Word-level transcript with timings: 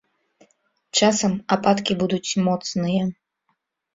Часам 0.99 1.33
ападкі 1.57 1.97
будуць 2.01 2.37
моцныя. 2.47 3.03